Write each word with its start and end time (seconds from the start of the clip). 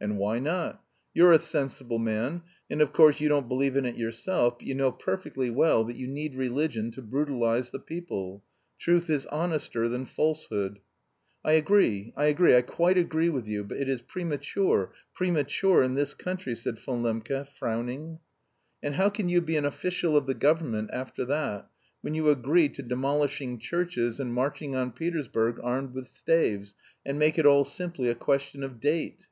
"And 0.00 0.16
why 0.16 0.38
not? 0.38 0.80
You're 1.12 1.32
a 1.32 1.40
sensible 1.40 1.98
man, 1.98 2.42
and 2.70 2.80
of 2.80 2.92
course 2.92 3.18
you 3.18 3.28
don't 3.28 3.48
believe 3.48 3.76
in 3.76 3.84
it 3.84 3.96
yourself, 3.96 4.60
but 4.60 4.68
you 4.68 4.76
know 4.76 4.92
perfectly 4.92 5.50
well 5.50 5.82
that 5.82 5.96
you 5.96 6.06
need 6.06 6.36
religion 6.36 6.92
to 6.92 7.02
brutalise 7.02 7.70
the 7.70 7.80
people. 7.80 8.44
Truth 8.78 9.10
is 9.10 9.26
honester 9.26 9.88
than 9.88 10.06
falsehood...." 10.06 10.78
"I 11.44 11.54
agree, 11.54 12.12
I 12.16 12.26
agree, 12.26 12.54
I 12.54 12.62
quite 12.62 12.96
agree 12.96 13.28
with 13.28 13.48
you, 13.48 13.64
but 13.64 13.78
it 13.78 13.88
is 13.88 14.00
premature, 14.00 14.92
premature 15.14 15.82
in 15.82 15.96
this 15.96 16.14
country..." 16.14 16.54
said 16.54 16.78
Von 16.78 17.02
Lembke, 17.02 17.48
frowning. 17.48 18.20
"And 18.80 18.94
how 18.94 19.08
can 19.10 19.28
you 19.28 19.40
be 19.40 19.56
an 19.56 19.64
official 19.64 20.16
of 20.16 20.28
the 20.28 20.34
government 20.34 20.90
after 20.92 21.24
that, 21.24 21.68
when 22.02 22.14
you 22.14 22.30
agree 22.30 22.68
to 22.68 22.82
demolishing 22.84 23.58
churches, 23.58 24.20
and 24.20 24.32
marching 24.32 24.76
on 24.76 24.92
Petersburg 24.92 25.58
armed 25.60 25.92
with 25.92 26.06
staves, 26.06 26.76
and 27.04 27.18
make 27.18 27.36
it 27.36 27.46
all 27.46 27.64
simply 27.64 28.08
a 28.08 28.14
question 28.14 28.62
of 28.62 28.78
date?" 28.78 29.26